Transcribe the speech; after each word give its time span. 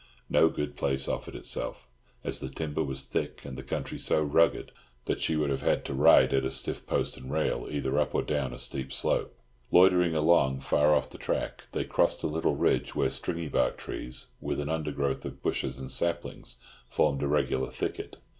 No 0.31 0.49
good 0.49 0.75
place 0.75 1.07
offered 1.07 1.35
itself, 1.35 1.87
as 2.23 2.39
the 2.39 2.49
timber 2.49 2.83
was 2.83 3.03
thick, 3.03 3.45
and 3.45 3.55
the 3.55 3.61
country 3.61 3.99
so 3.99 4.19
rugged 4.19 4.71
that 5.05 5.21
she 5.21 5.35
would 5.35 5.51
have 5.51 5.61
had 5.61 5.85
to 5.85 5.93
ride 5.93 6.33
at 6.33 6.43
a 6.43 6.49
stiff 6.49 6.87
post 6.87 7.17
and 7.17 7.31
rail 7.31 7.67
either 7.69 7.99
up 7.99 8.15
or 8.15 8.23
down 8.23 8.51
a 8.51 8.57
steep 8.57 8.91
slope. 8.91 9.37
Loitering 9.71 10.15
along, 10.15 10.61
far 10.61 10.95
off 10.95 11.11
the 11.11 11.19
track, 11.19 11.65
they 11.71 11.83
crossed 11.83 12.23
a 12.23 12.27
little 12.27 12.55
ridge 12.55 12.95
where 12.95 13.09
stringybark 13.11 13.77
trees, 13.77 14.29
with 14.41 14.59
an 14.59 14.69
undergrowth 14.69 15.23
of 15.23 15.43
bushes 15.43 15.77
and 15.77 15.91
saplings, 15.91 16.57
formed 16.89 17.21
a 17.21 17.27
regular 17.27 17.69
thicket. 17.69 18.15